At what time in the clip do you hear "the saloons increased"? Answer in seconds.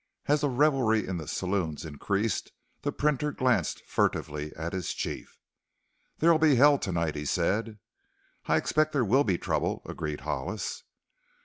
1.17-2.51